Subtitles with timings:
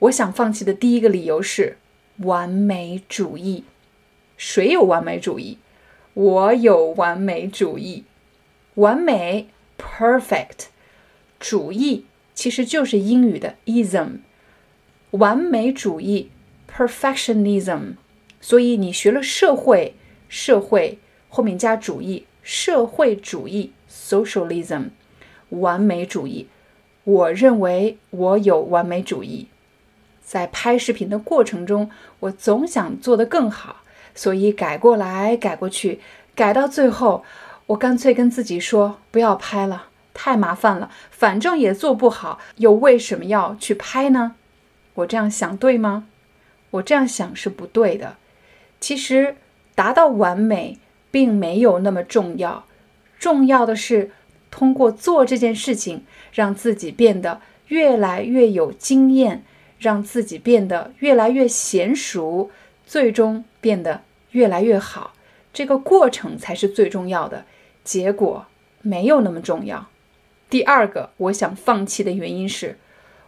[0.00, 1.78] 我想放弃的第一个理由是
[2.18, 3.64] 完美主义。
[4.36, 5.58] 谁有完美主义？
[6.14, 8.04] 我有完美主义。
[8.74, 10.66] 完美 （perfect），
[11.38, 12.04] 主义
[12.34, 14.18] 其实就是英语的 ism。
[15.12, 16.30] 完美主义
[16.68, 17.94] （perfectionism）。
[18.40, 19.94] 所以你学了社会，
[20.28, 24.90] 社会后面加主义，社会主义 （socialism）。
[25.50, 26.48] 完美主义，
[27.04, 29.46] 我认为我有完美主义。
[30.24, 33.82] 在拍视频的过程中，我总想做得更好，
[34.14, 36.00] 所以改过来改过去，
[36.34, 37.22] 改到最后，
[37.66, 44.34] 我干脆跟自己说不要拍了，太麻烦了，反正也做不好，又为什么要去拍呢？
[44.94, 46.06] 我这样想对吗？
[46.70, 48.16] 我这样想是不对的。
[48.80, 49.36] 其实
[49.74, 50.78] 达到完美
[51.10, 52.64] 并没有那么重要，
[53.18, 54.10] 重要的是
[54.50, 59.44] 通过做这件事情，让自己变得越来越有经验。
[59.84, 62.50] 让自己变得越来越娴熟，
[62.86, 65.12] 最终变得越来越好，
[65.52, 67.44] 这个过程才是最重要的，
[67.84, 68.46] 结果
[68.80, 69.90] 没有那么重要。
[70.48, 72.78] 第二个，我想放弃的原因是，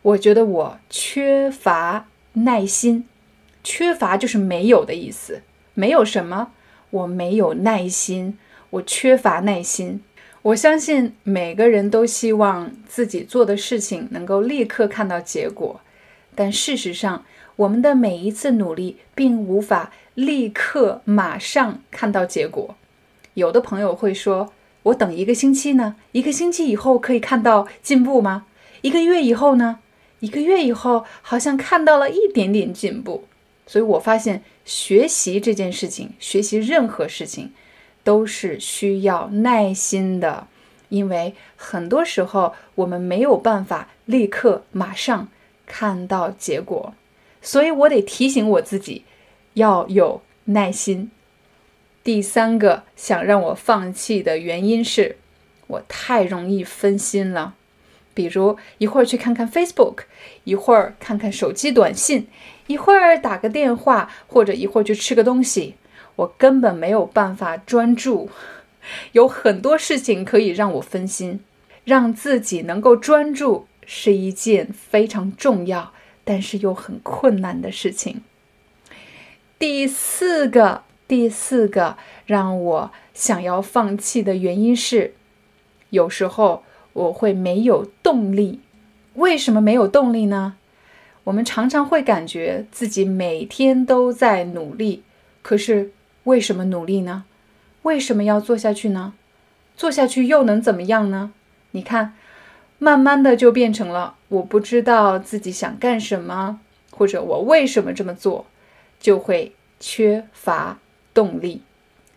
[0.00, 3.06] 我觉得我缺乏耐心。
[3.62, 5.42] 缺乏就是没有的意思，
[5.74, 6.52] 没有什么，
[6.88, 8.38] 我没有耐心，
[8.70, 10.02] 我缺乏耐心。
[10.40, 15.80] 我相信每个人都希望自己做的事情能够立刻看到结果。
[16.36, 17.24] 但事实上，
[17.56, 22.76] 我们的每一次努力并无法立刻马上看到结果。
[23.34, 24.52] 有的朋友会说
[24.84, 25.96] ：“我等一个星期呢？
[26.12, 28.46] 一个星期以后可以看到进步吗？
[28.82, 29.80] 一个月以后呢？
[30.20, 33.24] 一个月以后好像看到了一点点进步。”
[33.66, 37.52] 所以我发现，学习这件事情，学习任何事情，
[38.04, 40.46] 都是需要耐心的，
[40.88, 45.28] 因为很多时候我们没有办法立刻马上。
[45.66, 46.94] 看到结果，
[47.42, 49.04] 所以我得提醒我自己
[49.54, 51.10] 要有耐心。
[52.02, 55.16] 第三个想让我放弃的原因是，
[55.66, 57.54] 我太容易分心了。
[58.14, 60.04] 比如一会儿去看看 Facebook，
[60.44, 62.28] 一会儿看看手机短信，
[62.68, 65.74] 一会儿打个电话，或者一会儿去吃个东西，
[66.14, 68.30] 我根本没有办法专注。
[69.12, 71.40] 有很多事情可以让我分心，
[71.84, 73.66] 让自己能够专注。
[73.86, 75.92] 是一件非常重要，
[76.24, 78.20] 但是又很困难的事情。
[79.58, 85.14] 第四个，第四个让我想要放弃的原因是，
[85.90, 88.60] 有时候我会没有动力。
[89.14, 90.56] 为什么没有动力呢？
[91.24, 95.04] 我们常常会感觉自己每天都在努力，
[95.42, 95.92] 可是
[96.24, 97.24] 为什么努力呢？
[97.82, 99.14] 为什么要做下去呢？
[99.76, 101.32] 做下去又能怎么样呢？
[101.70, 102.14] 你看。
[102.78, 106.60] 慢慢的就变成了我不知道自己想干什么，
[106.90, 108.46] 或者我为什么这么做，
[109.00, 110.78] 就会缺乏
[111.14, 111.62] 动力。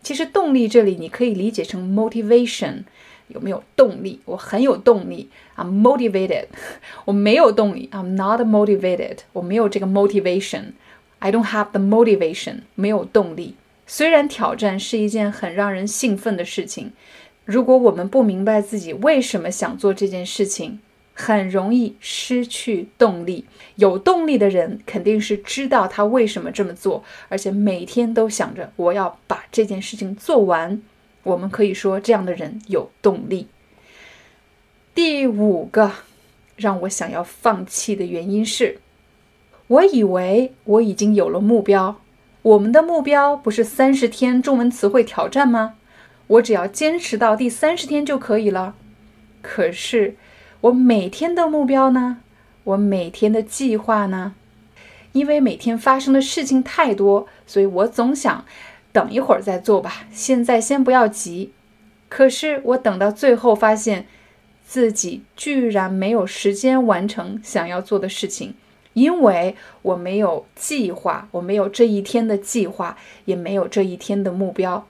[0.01, 2.83] 其实动力这里你可以理解成 motivation，
[3.27, 4.21] 有没有动力？
[4.25, 6.47] 我很有动力，I'm motivated。
[7.05, 9.19] 我没有动力，I'm not motivated。
[9.33, 12.61] 我没有这个 motivation，I don't have the motivation。
[12.75, 13.55] 没有动力。
[13.85, 16.91] 虽然挑战是一件很让人兴奋的事情。
[17.49, 20.79] 如果我们不明白自己为什么想做这件事情，
[21.15, 23.45] 很容易失去动力。
[23.77, 30.79] 有动力的人肯定是知道他为什么这么做，而且每天都想着我要把这件事情做完。
[31.23, 33.47] 我们可以说这样的人有动力。
[34.93, 35.91] 第五个
[36.55, 38.77] 让我想要放弃的原因是，
[39.65, 41.99] 我以为我已经有了目标。
[42.43, 45.77] 我们的目标不是三十天中文词汇挑战吗？
[46.29, 48.75] 我只要坚持到第三十天就可以了。
[49.41, 50.15] 可是，
[50.61, 52.17] 我每天的目标呢？
[52.65, 54.35] 我每天的计划呢？
[55.13, 58.45] 因为每天发生的事情太多，所以我总想
[58.91, 60.05] 等一会儿再做吧。
[60.11, 61.51] 现在先不要急。
[62.09, 64.05] 可是我等到最后，发现
[64.63, 68.53] 自己居然没有时间完成想要做的事情，
[68.93, 72.95] 因为我没有计划，我没有这一天的计划，
[73.25, 74.85] 也没有这一天的目标。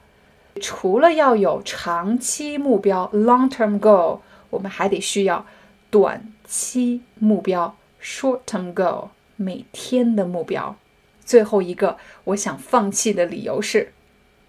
[0.62, 4.19] 除了要有长期目标 （long-term goal），
[4.50, 5.46] 我们还得需要
[5.90, 9.10] 短期目标 （short-term goal）。
[9.36, 10.75] 每天的目标。
[11.24, 13.94] 最后一个，我想放弃的理由是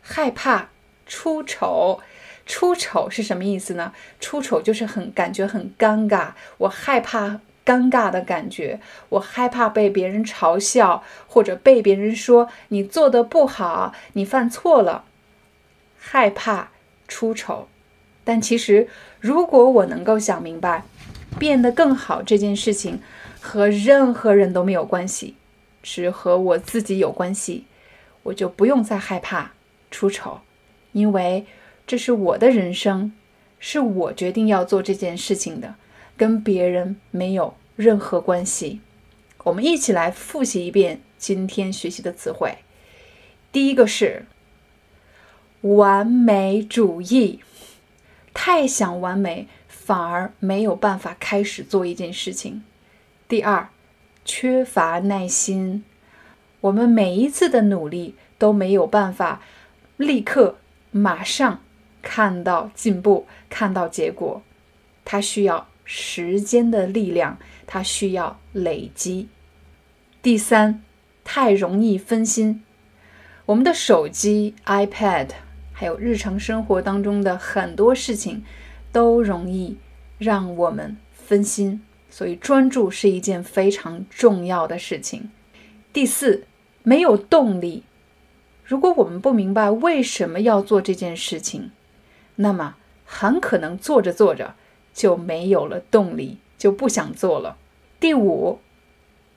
[0.03, 0.71] 害怕
[1.07, 2.01] 出丑。
[2.47, 3.93] 出丑是什么意思呢？
[4.19, 8.81] 出丑就是很感觉很尴尬，我害怕尴尬的感觉，
[9.11, 15.05] 我害怕被别人嘲笑，或者被别人说你做的不好，你犯错了，
[16.01, 16.71] 害怕
[17.07, 17.69] 出丑。
[18.25, 18.89] 但其实，
[19.21, 20.83] 如果我能够想明白，
[21.39, 23.01] 变得更好这件事情
[23.41, 25.37] 和任何人都没有关系，
[25.83, 27.67] 只和我自己有关系，
[28.25, 29.53] 我就不用再害怕
[29.91, 30.41] 出丑，
[30.93, 31.47] 因为。
[31.87, 33.13] 这是我的人生，
[33.59, 35.75] 是我决定要做这件事情的，
[36.17, 38.81] 跟别人没有任何关系。
[39.43, 42.59] 我们一起来复习一遍今天学习的词汇。
[43.51, 44.25] 第一个是
[45.63, 47.41] 完美主义，
[48.33, 52.63] 太想完美，反而没有办法开始做一件事情。
[53.29, 53.69] 第二，
[54.25, 55.85] 缺乏耐心，
[56.63, 59.43] 我们每一次的努力都没有办法
[59.97, 60.59] 立刻
[60.91, 61.61] 马上。
[62.03, 64.43] 看到进步，看到结果，
[65.05, 67.37] 它需要时间的力量，
[67.67, 69.29] 它需要累积。
[70.23, 70.83] 第三，
[71.25, 72.65] 太容易分心，
[73.45, 75.29] 我们的手机、iPad，
[75.81, 78.45] 还有日常生活当中的很多事情，
[78.93, 79.79] 都容易
[80.19, 81.81] 让我们分心，
[82.11, 85.31] 所以专注是一件非常重要的事情。
[85.91, 86.45] 第四，
[86.83, 87.85] 没有动力，
[88.63, 91.71] 如果我们不明白为什么要做这件事情。
[92.35, 92.77] 那么
[93.07, 94.57] 很可能做着做着
[94.93, 97.57] 就没有了动力，就不想做了。
[97.99, 98.59] 第五，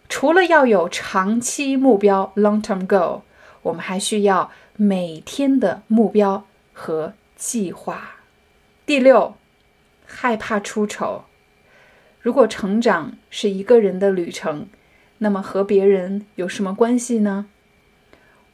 [0.10, 3.22] 除了要有长期目标 （long-term goal），
[3.62, 8.17] 我们还需要每天的目标和计划。
[8.87, 9.35] 第六，
[10.05, 11.25] 害怕出丑。
[12.20, 14.69] 如果成长是一个人的旅程，
[15.19, 17.46] 那么和别人有什么关系呢？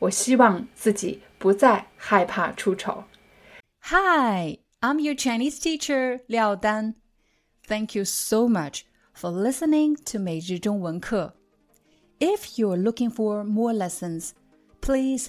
[0.00, 3.04] 我希望自己不再害怕出丑。
[3.82, 6.94] Hi, I'm your Chinese teacher, Liao Dan.
[7.66, 8.82] Thank you so much
[9.14, 11.34] for listening to 每日中文课.
[12.18, 14.30] If you're looking for more lessons,
[14.80, 15.28] please